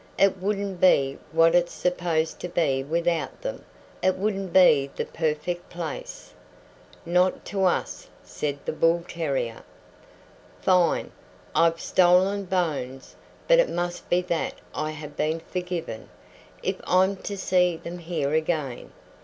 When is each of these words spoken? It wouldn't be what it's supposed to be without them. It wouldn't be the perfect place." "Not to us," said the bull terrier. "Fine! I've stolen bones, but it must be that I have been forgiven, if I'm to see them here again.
It 0.17 0.39
wouldn't 0.39 0.81
be 0.81 1.19
what 1.31 1.53
it's 1.53 1.71
supposed 1.71 2.39
to 2.39 2.49
be 2.49 2.83
without 2.83 3.43
them. 3.43 3.63
It 4.01 4.15
wouldn't 4.17 4.51
be 4.51 4.89
the 4.95 5.05
perfect 5.05 5.69
place." 5.69 6.33
"Not 7.05 7.45
to 7.53 7.65
us," 7.65 8.09
said 8.23 8.57
the 8.65 8.71
bull 8.73 9.03
terrier. 9.07 9.61
"Fine! 10.59 11.11
I've 11.53 11.79
stolen 11.79 12.45
bones, 12.45 13.15
but 13.47 13.59
it 13.59 13.69
must 13.69 14.09
be 14.09 14.21
that 14.23 14.55
I 14.73 14.89
have 14.89 15.15
been 15.15 15.39
forgiven, 15.39 16.09
if 16.63 16.77
I'm 16.87 17.15
to 17.17 17.37
see 17.37 17.77
them 17.77 17.99
here 17.99 18.33
again. 18.33 18.93